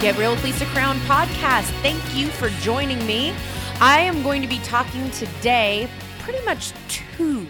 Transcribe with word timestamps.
Get 0.00 0.16
Real 0.16 0.30
with 0.30 0.44
Lisa 0.44 0.64
Crown 0.66 0.96
podcast. 1.00 1.64
Thank 1.82 2.00
you 2.14 2.28
for 2.28 2.50
joining 2.60 3.04
me. 3.04 3.34
I 3.80 3.98
am 3.98 4.22
going 4.22 4.42
to 4.42 4.46
be 4.46 4.60
talking 4.60 5.10
today 5.10 5.90
pretty 6.20 6.44
much 6.44 6.72
to 7.18 7.44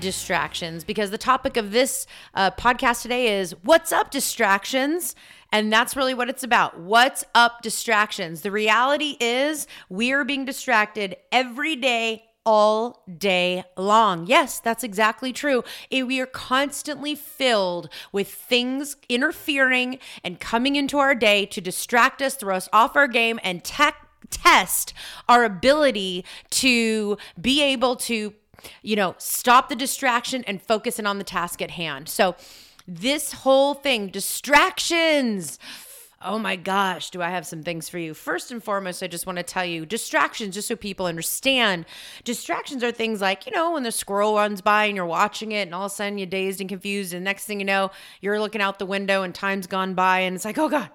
distractions 0.00 0.82
because 0.82 1.10
the 1.10 1.18
topic 1.18 1.58
of 1.58 1.72
this 1.72 2.06
uh, 2.32 2.52
podcast 2.52 3.02
today 3.02 3.38
is 3.38 3.52
What's 3.64 3.92
Up 3.92 4.10
Distractions? 4.10 5.14
And 5.52 5.70
that's 5.70 5.94
really 5.94 6.14
what 6.14 6.30
it's 6.30 6.42
about. 6.42 6.80
What's 6.80 7.22
up 7.34 7.60
distractions? 7.60 8.40
The 8.40 8.50
reality 8.50 9.18
is 9.20 9.66
we 9.90 10.12
are 10.12 10.24
being 10.24 10.46
distracted 10.46 11.16
every 11.30 11.76
day, 11.76 12.24
all 12.46 13.02
day 13.18 13.64
long. 13.76 14.26
Yes, 14.26 14.60
that's 14.60 14.82
exactly 14.82 15.32
true. 15.32 15.62
It, 15.90 16.06
we 16.06 16.20
are 16.20 16.26
constantly 16.26 17.14
filled 17.14 17.88
with 18.12 18.28
things 18.28 18.96
interfering 19.08 19.98
and 20.24 20.40
coming 20.40 20.76
into 20.76 20.98
our 20.98 21.14
day 21.14 21.46
to 21.46 21.60
distract 21.60 22.22
us, 22.22 22.34
throw 22.34 22.56
us 22.56 22.68
off 22.72 22.96
our 22.96 23.08
game, 23.08 23.38
and 23.42 23.62
tech 23.62 24.06
test 24.30 24.94
our 25.28 25.44
ability 25.44 26.24
to 26.50 27.18
be 27.40 27.62
able 27.62 27.96
to 27.96 28.32
you 28.82 28.94
know 28.94 29.14
stop 29.18 29.68
the 29.68 29.74
distraction 29.74 30.44
and 30.44 30.62
focus 30.62 30.98
in 30.98 31.06
on 31.06 31.18
the 31.18 31.24
task 31.24 31.60
at 31.62 31.72
hand 31.72 32.08
so 32.08 32.36
this 32.86 33.32
whole 33.32 33.74
thing 33.74 34.08
distractions 34.08 35.58
Oh 36.22 36.38
my 36.38 36.54
gosh, 36.54 37.08
do 37.08 37.22
I 37.22 37.30
have 37.30 37.46
some 37.46 37.62
things 37.62 37.88
for 37.88 37.96
you? 37.96 38.12
First 38.12 38.52
and 38.52 38.62
foremost, 38.62 39.02
I 39.02 39.06
just 39.06 39.26
want 39.26 39.38
to 39.38 39.42
tell 39.42 39.64
you 39.64 39.86
distractions, 39.86 40.54
just 40.54 40.68
so 40.68 40.76
people 40.76 41.06
understand. 41.06 41.86
Distractions 42.24 42.84
are 42.84 42.92
things 42.92 43.22
like, 43.22 43.46
you 43.46 43.52
know, 43.52 43.72
when 43.72 43.84
the 43.84 43.90
squirrel 43.90 44.34
runs 44.34 44.60
by 44.60 44.84
and 44.84 44.94
you're 44.94 45.06
watching 45.06 45.52
it, 45.52 45.62
and 45.62 45.74
all 45.74 45.86
of 45.86 45.92
a 45.92 45.94
sudden 45.94 46.18
you're 46.18 46.26
dazed 46.26 46.60
and 46.60 46.68
confused, 46.68 47.14
and 47.14 47.24
next 47.24 47.46
thing 47.46 47.58
you 47.58 47.64
know, 47.64 47.90
you're 48.20 48.38
looking 48.38 48.60
out 48.60 48.78
the 48.78 48.84
window 48.84 49.22
and 49.22 49.34
time's 49.34 49.66
gone 49.66 49.94
by, 49.94 50.20
and 50.20 50.36
it's 50.36 50.44
like, 50.44 50.58
oh 50.58 50.68
God, 50.68 50.90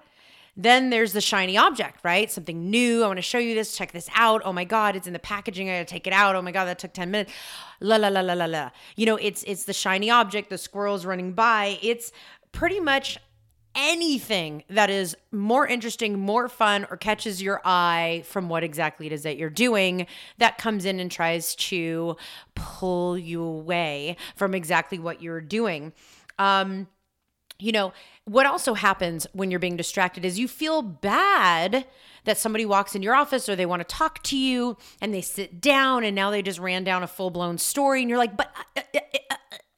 then 0.56 0.90
there's 0.90 1.12
the 1.12 1.20
shiny 1.20 1.58
object, 1.58 1.98
right? 2.04 2.30
Something 2.30 2.70
new. 2.70 3.02
I 3.02 3.08
want 3.08 3.18
to 3.18 3.22
show 3.22 3.38
you 3.38 3.56
this. 3.56 3.76
Check 3.76 3.90
this 3.90 4.08
out. 4.14 4.42
Oh 4.44 4.52
my 4.52 4.64
God, 4.64 4.94
it's 4.94 5.08
in 5.08 5.12
the 5.12 5.18
packaging. 5.18 5.68
I 5.68 5.72
gotta 5.72 5.86
take 5.86 6.06
it 6.06 6.12
out. 6.12 6.36
Oh 6.36 6.42
my 6.42 6.52
God, 6.52 6.66
that 6.66 6.78
took 6.78 6.92
10 6.92 7.10
minutes. 7.10 7.32
La 7.80 7.96
la 7.96 8.08
la 8.08 8.20
la 8.20 8.34
la 8.34 8.46
la. 8.46 8.70
You 8.94 9.06
know, 9.06 9.16
it's 9.16 9.42
it's 9.42 9.64
the 9.64 9.72
shiny 9.72 10.08
object, 10.08 10.50
the 10.50 10.56
squirrel's 10.56 11.04
running 11.04 11.32
by. 11.32 11.80
It's 11.82 12.12
pretty 12.52 12.78
much 12.78 13.18
anything 13.76 14.64
that 14.70 14.90
is 14.90 15.16
more 15.30 15.66
interesting, 15.66 16.18
more 16.18 16.48
fun, 16.48 16.86
or 16.90 16.96
catches 16.96 17.42
your 17.42 17.60
eye 17.64 18.24
from 18.26 18.48
what 18.48 18.64
exactly 18.64 19.06
it 19.06 19.12
is 19.12 19.22
that 19.22 19.36
you're 19.36 19.50
doing 19.50 20.06
that 20.38 20.58
comes 20.58 20.84
in 20.84 20.98
and 20.98 21.10
tries 21.10 21.54
to 21.56 22.16
pull 22.54 23.16
you 23.18 23.42
away 23.42 24.16
from 24.34 24.54
exactly 24.54 24.98
what 24.98 25.22
you're 25.22 25.40
doing. 25.40 25.92
Um, 26.38 26.88
you 27.58 27.72
know, 27.72 27.92
what 28.24 28.46
also 28.46 28.74
happens 28.74 29.26
when 29.32 29.50
you're 29.50 29.60
being 29.60 29.76
distracted 29.76 30.24
is 30.24 30.38
you 30.38 30.48
feel 30.48 30.82
bad 30.82 31.86
that 32.24 32.36
somebody 32.36 32.66
walks 32.66 32.94
in 32.94 33.02
your 33.02 33.14
office 33.14 33.48
or 33.48 33.56
they 33.56 33.66
want 33.66 33.80
to 33.80 33.94
talk 33.94 34.22
to 34.24 34.36
you 34.36 34.76
and 35.00 35.14
they 35.14 35.22
sit 35.22 35.60
down 35.60 36.04
and 36.04 36.14
now 36.14 36.30
they 36.30 36.42
just 36.42 36.58
ran 36.58 36.84
down 36.84 37.02
a 37.02 37.06
full 37.06 37.30
blown 37.30 37.56
story 37.56 38.00
and 38.00 38.10
you're 38.10 38.18
like, 38.18 38.36
but. 38.36 38.52
Uh, 38.76 38.80
uh, 38.94 38.98
uh, 39.14 39.18
uh 39.30 39.36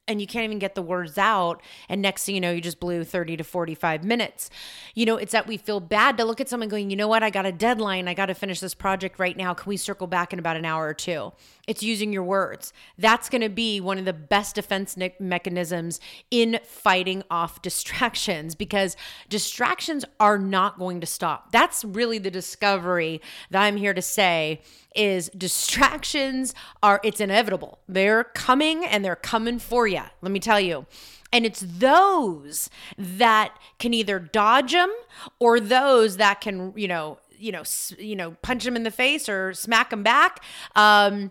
and 0.09 0.21
you 0.21 0.27
can't 0.27 0.45
even 0.45 0.59
get 0.59 0.75
the 0.75 0.83
words 0.83 1.19
out. 1.19 1.63
And 1.89 2.03
next 2.03 2.25
thing 2.25 2.35
you 2.35 2.41
know 2.41 2.51
you 2.51 2.61
just 2.61 2.81
blew 2.81 3.05
30 3.05 3.37
to 3.37 3.45
45 3.45 4.05
minutes. 4.05 4.51
You 4.95 5.07
know 5.07 5.17
it's 5.17 5.33
that 5.33 5.47
we 5.47 5.57
feel 5.57 5.81
bad 5.81 6.17
to 6.19 6.25
look 6.25 6.41
at 6.41 6.49
someone 6.49 6.69
going 6.69 6.91
you 6.91 6.97
know 6.97 7.09
what? 7.09 7.23
I 7.23 7.31
got 7.31 7.47
a 7.47 7.53
deadline. 7.53 8.09
I 8.09 8.15
got 8.15 8.27
to 8.27 8.35
finish 8.35 8.61
this 8.61 8.75
project 8.75 9.19
right 9.19 9.37
now. 9.37 9.55
Can 9.55 9.69
we 9.69 9.77
circle 9.77 10.07
back 10.07 10.33
in 10.33 10.39
about 10.39 10.57
an 10.57 10.65
hour 10.65 10.87
or 10.87 10.95
two? 10.95 11.33
It's 11.67 11.83
using 11.83 12.13
your 12.13 12.25
words. 12.25 12.73
That's 12.97 13.29
going 13.29 13.43
to 13.43 13.51
be 13.51 13.81
one 13.81 13.99
of 13.99 14.07
the 14.07 14.13
best 14.15 14.55
defense 14.55 14.97
ne- 14.97 15.15
mechanisms 15.21 16.01
in 16.31 16.61
fighting 16.65 17.23
off 17.31 17.61
distractions 17.69 18.55
because 18.55 18.97
distractions 19.29 20.05
are 20.19 20.39
not 20.39 20.79
going 20.79 21.01
to 21.01 21.07
stop. 21.07 21.53
That's 21.53 21.85
really 21.85 22.19
the 22.19 22.31
discovery 22.31 23.21
that 23.51 23.63
i'm 23.63 23.77
here 23.77 23.95
to 23.95 24.03
say 24.03 24.61
is 24.99 25.31
distractions 25.31 26.55
are 26.83 27.01
it's 27.05 27.21
inevitable. 27.21 27.79
They're 27.89 28.25
coming 28.25 28.85
and 28.85 29.05
they're 29.05 29.17
coming 29.17 29.59
for 29.59 29.87
you. 29.87 30.03
Let 30.21 30.33
me 30.33 30.41
tell 30.41 30.61
you. 30.61 30.87
And 31.33 31.47
it's 31.47 31.61
those 31.61 32.69
that 32.97 33.55
can 33.79 33.95
either 33.95 34.19
dodge 34.19 34.73
them 34.73 34.93
or 35.39 35.61
those 35.61 36.17
that 36.17 36.41
can, 36.41 36.73
you 36.75 36.89
know, 36.89 37.19
you 37.39 37.53
know, 37.53 37.63
you 37.99 38.17
know, 38.17 38.33
punch 38.43 38.65
them 38.65 38.77
in 38.77 38.83
the 38.83 38.91
face 38.91 39.29
or 39.29 39.55
smack 39.55 39.91
them 39.91 40.03
back. 40.03 40.43
Um, 40.75 41.31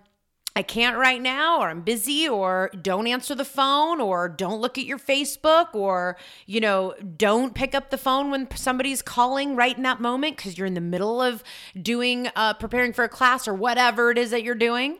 I 0.57 0.63
can't 0.63 0.97
right 0.97 1.21
now, 1.21 1.61
or 1.61 1.69
I'm 1.69 1.81
busy, 1.81 2.27
or 2.27 2.71
don't 2.81 3.05
answer 3.05 3.35
the 3.35 3.45
phone, 3.45 4.01
or 4.01 4.27
don't 4.27 4.59
look 4.59 4.79
at 4.79 4.85
your 4.85 4.97
Facebook, 4.97 5.75
or, 5.75 6.17
you 6.47 6.59
know, 6.59 6.95
don't 7.15 7.53
pick 7.53 7.75
up 7.75 7.91
the 7.91 7.97
phone 7.97 8.31
when 8.31 8.49
somebody's 8.55 9.03
calling 9.03 9.55
right 9.55 9.77
in 9.77 9.83
that 9.83 10.01
moment 10.01 10.35
because 10.35 10.57
you're 10.57 10.65
in 10.65 10.73
the 10.73 10.81
middle 10.81 11.21
of 11.21 11.43
doing, 11.79 12.29
uh, 12.35 12.55
preparing 12.55 12.91
for 12.91 13.03
a 13.03 13.09
class 13.09 13.47
or 13.47 13.53
whatever 13.53 14.09
it 14.09 14.17
is 14.17 14.31
that 14.31 14.41
you're 14.41 14.55
doing. 14.55 14.97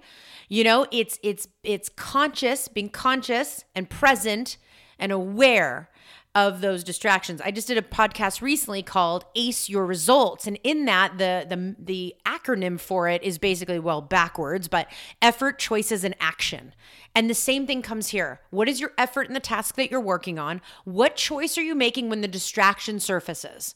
You 0.47 0.63
know, 0.63 0.85
it's, 0.91 1.17
it's, 1.23 1.47
it's 1.63 1.89
conscious, 1.89 2.67
being 2.67 2.89
conscious 2.89 3.65
and 3.73 3.89
present 3.89 4.57
and 4.99 5.11
aware 5.11 5.89
of 6.37 6.61
those 6.61 6.83
distractions. 6.83 7.41
I 7.41 7.49
just 7.49 7.67
did 7.67 7.79
a 7.79 7.81
podcast 7.81 8.43
recently 8.43 8.83
called 8.83 9.25
Ace 9.33 9.69
Your 9.69 9.87
Results 9.87 10.45
and 10.45 10.59
in 10.63 10.85
that 10.85 11.17
the 11.17 11.47
the 11.49 11.75
the 11.79 12.15
acronym 12.27 12.79
for 12.79 13.09
it 13.09 13.23
is 13.23 13.39
basically 13.39 13.79
well 13.79 14.01
backwards, 14.01 14.67
but 14.67 14.87
effort, 15.19 15.57
choices 15.57 16.03
and 16.03 16.15
action. 16.19 16.75
And 17.15 17.27
the 17.27 17.33
same 17.33 17.65
thing 17.65 17.81
comes 17.81 18.09
here. 18.09 18.41
What 18.51 18.69
is 18.69 18.79
your 18.79 18.91
effort 18.99 19.27
in 19.27 19.33
the 19.33 19.39
task 19.39 19.77
that 19.77 19.89
you're 19.89 19.99
working 19.99 20.37
on? 20.37 20.61
What 20.85 21.15
choice 21.15 21.57
are 21.57 21.63
you 21.63 21.73
making 21.73 22.07
when 22.07 22.21
the 22.21 22.27
distraction 22.27 22.99
surfaces? 22.99 23.73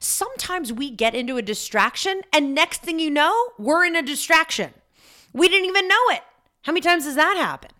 Sometimes 0.00 0.72
we 0.72 0.90
get 0.90 1.14
into 1.14 1.36
a 1.36 1.42
distraction 1.42 2.22
and 2.32 2.52
next 2.52 2.82
thing 2.82 2.98
you 2.98 3.10
know, 3.10 3.50
we're 3.60 3.84
in 3.84 3.94
a 3.94 4.02
distraction. 4.02 4.74
We 5.32 5.48
didn't 5.48 5.68
even 5.68 5.86
know 5.86 6.08
it. 6.08 6.22
How 6.62 6.72
many 6.72 6.80
times 6.80 7.04
does 7.04 7.14
that 7.14 7.36
happen? 7.36 7.70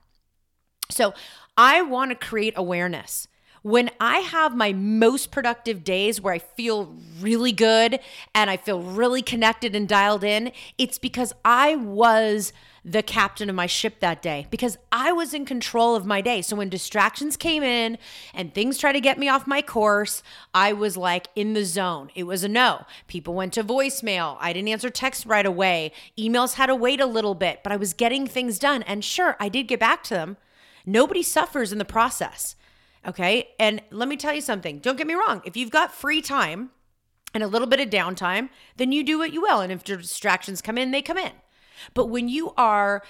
So, 0.91 1.13
I 1.57 1.83
want 1.83 2.13
to 2.13 2.15
create 2.15 2.55
awareness. 2.57 3.27
When 3.63 3.91
I 4.01 4.19
have 4.19 4.57
my 4.57 4.73
most 4.73 5.31
productive 5.31 5.85
days 5.85 6.21
where 6.21 6.35
I 6.35 6.41
feel 6.41 6.95
really 7.21 7.53
good 7.53 8.01
and 8.35 8.51
I 8.51 8.57
feel 8.57 8.83
really 8.83 9.23
connected 9.23 9.77
and 9.77 9.89
dialed 9.89 10.25
in, 10.25 10.51
it's 10.79 10.99
because 10.99 11.33
I 11.45 11.77
was 11.77 12.53
the 12.85 13.03
captain 13.05 13.49
of 13.49 13.55
my 13.55 13.67
ship 13.67 14.01
that 14.01 14.21
day 14.21 14.49
because 14.51 14.77
I 14.91 15.13
was 15.13 15.33
in 15.33 15.45
control 15.45 15.95
of 15.95 16.05
my 16.05 16.21
day. 16.21 16.43
So 16.43 16.57
when 16.57 16.69
distractions 16.69 17.37
came 17.37 17.63
in 17.63 17.99
and 18.35 18.53
things 18.53 18.79
tried 18.79 18.95
to 18.95 19.01
get 19.01 19.21
me 19.21 19.29
off 19.29 19.47
my 19.47 19.63
course, 19.63 20.25
I 20.53 20.73
was 20.73 20.97
like 20.97 21.29
in 21.37 21.53
the 21.53 21.65
zone. 21.65 22.11
It 22.17 22.25
was 22.25 22.43
a 22.43 22.49
no. 22.49 22.85
People 23.07 23.35
went 23.35 23.53
to 23.53 23.63
voicemail. 23.63 24.37
I 24.41 24.53
didn't 24.53 24.71
answer 24.71 24.91
texts 24.91 25.25
right 25.25 25.47
away. 25.47 25.93
Emails 26.19 26.55
had 26.55 26.67
to 26.67 26.75
wait 26.75 27.01
a 27.01 27.07
little 27.07 27.37
bit, 27.37 27.61
but 27.63 27.71
I 27.71 27.77
was 27.77 27.93
getting 27.95 28.27
things 28.27 28.59
done. 28.59 28.83
And 28.83 29.05
sure, 29.05 29.37
I 29.39 29.49
did 29.49 29.69
get 29.69 29.79
back 29.79 30.03
to 30.05 30.15
them. 30.15 30.37
Nobody 30.85 31.23
suffers 31.23 31.71
in 31.71 31.79
the 31.79 31.85
process. 31.85 32.57
Okay. 33.07 33.49
And 33.59 33.83
let 33.91 34.09
me 34.09 34.17
tell 34.17 34.35
you 34.35 34.41
something. 34.41 34.79
Don't 34.79 34.97
get 34.97 35.07
me 35.07 35.15
wrong. 35.15 35.43
If 35.45 35.57
you've 35.57 35.71
got 35.71 35.93
free 35.93 36.23
time 36.23 36.71
and 37.35 37.43
a 37.43 37.49
little 37.49 37.67
bit 37.67 37.81
of 37.81 37.91
downtime, 37.91 38.49
then 38.77 38.93
you 38.93 39.03
do 39.03 39.19
what 39.19 39.33
you 39.33 39.43
will. 39.43 39.61
And 39.61 39.73
if 39.73 39.85
distractions 39.85 40.63
come 40.63 40.79
in, 40.79 40.91
they 40.91 41.03
come 41.03 41.19
in. 41.19 41.33
But 41.95 42.07
when 42.07 42.29
you 42.29 42.53
are 42.57 43.03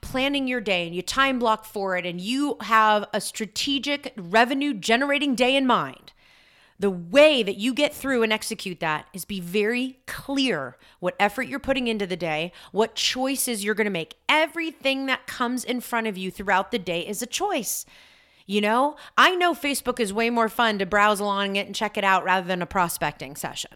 planning 0.00 0.48
your 0.48 0.60
day 0.60 0.86
and 0.86 0.94
you 0.94 1.02
time 1.02 1.38
block 1.38 1.64
for 1.64 1.96
it 1.96 2.04
and 2.04 2.20
you 2.20 2.56
have 2.62 3.06
a 3.14 3.20
strategic 3.20 4.12
revenue 4.16 4.74
generating 4.74 5.34
day 5.34 5.56
in 5.56 5.66
mind, 5.66 6.12
the 6.80 6.90
way 6.90 7.42
that 7.42 7.56
you 7.56 7.74
get 7.74 7.92
through 7.92 8.22
and 8.22 8.32
execute 8.32 8.80
that 8.80 9.06
is 9.12 9.24
be 9.24 9.40
very 9.40 9.98
clear 10.06 10.76
what 11.00 11.16
effort 11.18 11.48
you're 11.48 11.58
putting 11.58 11.88
into 11.88 12.06
the 12.06 12.16
day, 12.16 12.52
what 12.70 12.94
choices 12.94 13.64
you're 13.64 13.74
going 13.74 13.86
to 13.86 13.90
make. 13.90 14.14
Everything 14.28 15.06
that 15.06 15.26
comes 15.26 15.64
in 15.64 15.80
front 15.80 16.06
of 16.06 16.16
you 16.16 16.30
throughout 16.30 16.70
the 16.70 16.78
day 16.78 17.06
is 17.06 17.20
a 17.20 17.26
choice. 17.26 17.84
You 18.48 18.62
know, 18.62 18.96
I 19.18 19.34
know 19.36 19.52
Facebook 19.52 20.00
is 20.00 20.10
way 20.10 20.30
more 20.30 20.48
fun 20.48 20.78
to 20.78 20.86
browse 20.86 21.20
along 21.20 21.56
it 21.56 21.66
and 21.66 21.74
check 21.74 21.98
it 21.98 22.02
out 22.02 22.24
rather 22.24 22.46
than 22.46 22.62
a 22.62 22.66
prospecting 22.66 23.36
session. 23.36 23.72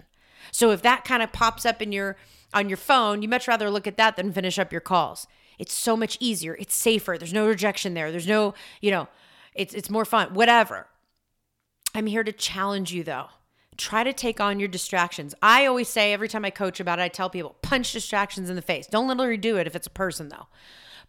So 0.50 0.70
if 0.70 0.80
that 0.80 1.04
kind 1.04 1.22
of 1.22 1.30
pops 1.30 1.66
up 1.66 1.82
in 1.82 1.92
your 1.92 2.16
on 2.54 2.70
your 2.70 2.78
phone, 2.78 3.20
you 3.20 3.28
much 3.28 3.46
rather 3.46 3.70
look 3.70 3.86
at 3.86 3.98
that 3.98 4.16
than 4.16 4.32
finish 4.32 4.58
up 4.58 4.72
your 4.72 4.80
calls. 4.80 5.26
It's 5.58 5.74
so 5.74 5.94
much 5.94 6.16
easier. 6.20 6.56
It's 6.58 6.74
safer. 6.74 7.18
There's 7.18 7.34
no 7.34 7.46
rejection 7.46 7.92
there. 7.92 8.10
There's 8.10 8.26
no, 8.26 8.54
you 8.80 8.90
know, 8.90 9.08
it's 9.54 9.74
it's 9.74 9.90
more 9.90 10.06
fun. 10.06 10.32
Whatever. 10.32 10.86
I'm 11.94 12.06
here 12.06 12.24
to 12.24 12.32
challenge 12.32 12.94
you 12.94 13.04
though. 13.04 13.26
Try 13.76 14.04
to 14.04 14.14
take 14.14 14.40
on 14.40 14.58
your 14.58 14.70
distractions. 14.70 15.34
I 15.42 15.66
always 15.66 15.90
say 15.90 16.14
every 16.14 16.28
time 16.28 16.46
I 16.46 16.50
coach 16.50 16.80
about 16.80 16.98
it, 16.98 17.02
I 17.02 17.08
tell 17.08 17.28
people 17.28 17.56
punch 17.60 17.92
distractions 17.92 18.48
in 18.48 18.56
the 18.56 18.62
face. 18.62 18.86
Don't 18.86 19.06
literally 19.06 19.36
do 19.36 19.58
it 19.58 19.66
if 19.66 19.76
it's 19.76 19.86
a 19.86 19.90
person 19.90 20.30
though. 20.30 20.46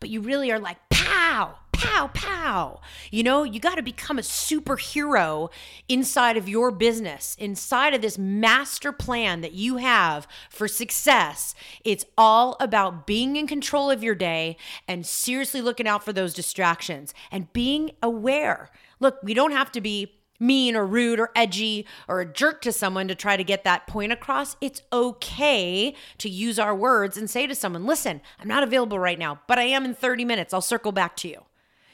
But 0.01 0.09
you 0.09 0.19
really 0.19 0.51
are 0.51 0.59
like 0.59 0.77
pow, 0.89 1.55
pow, 1.83 2.09
pow. 2.13 2.79
You 3.11 3.23
know, 3.23 3.43
you 3.43 3.59
got 3.59 3.75
to 3.75 3.81
become 3.81 4.17
a 4.17 4.21
superhero 4.21 5.51
inside 5.89 6.37
of 6.37 6.47
your 6.47 6.71
business, 6.71 7.35
inside 7.39 7.93
of 7.93 8.01
this 8.01 8.17
master 8.17 8.91
plan 8.91 9.41
that 9.41 9.53
you 9.53 9.77
have 9.77 10.27
for 10.49 10.67
success. 10.67 11.53
It's 11.83 12.05
all 12.17 12.55
about 12.59 13.05
being 13.05 13.35
in 13.35 13.47
control 13.47 13.91
of 13.91 14.03
your 14.03 14.15
day 14.15 14.57
and 14.87 15.05
seriously 15.05 15.61
looking 15.61 15.87
out 15.87 16.03
for 16.03 16.13
those 16.13 16.33
distractions 16.33 17.13
and 17.31 17.51
being 17.53 17.91
aware. 18.01 18.69
Look, 18.99 19.19
we 19.21 19.33
don't 19.33 19.51
have 19.51 19.71
to 19.73 19.81
be 19.81 20.13
mean 20.39 20.75
or 20.75 20.85
rude 20.85 21.19
or 21.19 21.31
edgy 21.35 21.85
or 22.07 22.19
a 22.19 22.25
jerk 22.25 22.61
to 22.61 22.71
someone 22.71 23.07
to 23.07 23.15
try 23.15 23.37
to 23.37 23.43
get 23.43 23.63
that 23.63 23.87
point 23.87 24.11
across. 24.11 24.55
It's 24.61 24.81
okay 24.91 25.95
to 26.17 26.29
use 26.29 26.59
our 26.59 26.75
words 26.75 27.17
and 27.17 27.29
say 27.29 27.47
to 27.47 27.55
someone, 27.55 27.85
listen, 27.85 28.21
I'm 28.39 28.47
not 28.47 28.63
available 28.63 28.99
right 28.99 29.19
now, 29.19 29.41
but 29.47 29.59
I 29.59 29.63
am 29.63 29.85
in 29.85 29.93
30 29.93 30.25
minutes. 30.25 30.53
I'll 30.53 30.61
circle 30.61 30.91
back 30.91 31.15
to 31.17 31.27
you. 31.27 31.43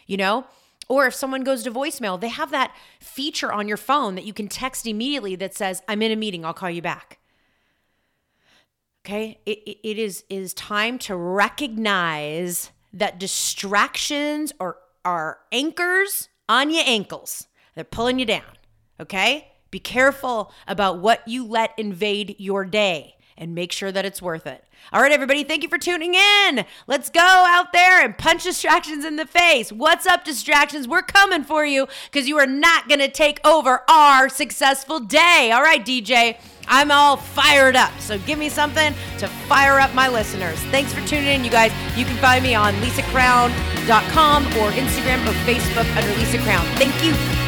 You 0.09 0.17
know? 0.17 0.47
Or 0.89 1.05
if 1.05 1.13
someone 1.13 1.43
goes 1.43 1.61
to 1.63 1.71
voicemail, 1.71 2.19
they 2.19 2.29
have 2.29 2.49
that 2.49 2.75
feature 2.99 3.53
on 3.53 3.67
your 3.67 3.77
phone 3.77 4.15
that 4.15 4.25
you 4.25 4.33
can 4.33 4.47
text 4.47 4.87
immediately 4.87 5.35
that 5.35 5.53
says, 5.53 5.83
I'm 5.87 6.01
in 6.01 6.11
a 6.11 6.15
meeting, 6.15 6.43
I'll 6.43 6.53
call 6.53 6.71
you 6.71 6.81
back. 6.81 7.19
Okay? 9.05 9.39
It, 9.45 9.59
it, 9.59 9.87
it 9.87 9.99
is, 9.99 10.23
is 10.27 10.55
time 10.55 10.97
to 10.99 11.15
recognize 11.15 12.71
that 12.91 13.19
distractions 13.19 14.51
are, 14.59 14.77
are 15.05 15.37
anchors 15.51 16.29
on 16.49 16.71
your 16.71 16.83
ankles. 16.87 17.45
They're 17.75 17.83
pulling 17.83 18.17
you 18.17 18.25
down. 18.25 18.57
Okay? 18.99 19.47
Be 19.69 19.79
careful 19.79 20.51
about 20.67 20.97
what 20.97 21.27
you 21.27 21.45
let 21.45 21.77
invade 21.77 22.35
your 22.39 22.65
day 22.65 23.15
and 23.39 23.55
make 23.55 23.71
sure 23.71 23.91
that 23.91 24.05
it's 24.05 24.21
worth 24.21 24.45
it. 24.45 24.63
All 24.91 25.01
right, 25.01 25.11
everybody, 25.11 25.43
thank 25.43 25.63
you 25.63 25.69
for 25.69 25.77
tuning 25.77 26.13
in. 26.13 26.65
Let's 26.87 27.09
go 27.09 27.21
out 27.21 27.71
there 27.73 28.03
and 28.03 28.17
punch 28.17 28.43
distractions 28.43 29.05
in 29.05 29.15
the 29.15 29.25
face. 29.25 29.71
What's 29.71 30.05
up, 30.05 30.23
distractions? 30.23 30.87
We're 30.87 31.01
coming 31.01 31.43
for 31.43 31.65
you 31.65 31.87
because 32.11 32.27
you 32.27 32.37
are 32.37 32.47
not 32.47 32.87
going 32.87 32.99
to 32.99 33.09
take 33.09 33.39
over 33.45 33.83
our 33.89 34.29
successful 34.29 34.99
day. 34.99 35.51
All 35.53 35.61
right, 35.61 35.83
DJ. 35.83 36.37
I'm 36.67 36.91
all 36.91 37.17
fired 37.17 37.75
up. 37.75 37.97
So 37.99 38.19
give 38.19 38.37
me 38.37 38.49
something 38.49 38.93
to 39.17 39.27
fire 39.47 39.79
up 39.79 39.93
my 39.95 40.07
listeners. 40.07 40.59
Thanks 40.65 40.93
for 40.93 41.05
tuning 41.07 41.27
in, 41.27 41.43
you 41.43 41.49
guys. 41.49 41.71
You 41.97 42.05
can 42.05 42.17
find 42.17 42.43
me 42.43 42.53
on 42.55 42.73
lisacrown.com 42.75 44.45
or 44.47 44.71
Instagram 44.71 45.25
or 45.25 45.33
Facebook 45.45 45.95
under 45.95 46.19
Lisa 46.19 46.37
Crown. 46.39 46.65
Thank 46.77 47.03
you. 47.03 47.38